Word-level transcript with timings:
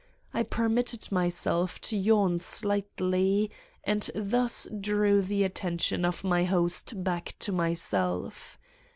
I 0.33 0.41
permitted 0.41 1.11
myself 1.11 1.79
to 1.81 1.95
yawn 1.95 2.39
slightly 2.39 3.51
and 3.83 4.09
thus 4.15 4.67
drew 4.79 5.21
the 5.21 5.43
attention 5.43 6.05
of 6.05 6.23
my 6.23 6.43
host 6.43 7.03
back 7.03 7.35
to 7.41 7.51
myself. 7.51 8.57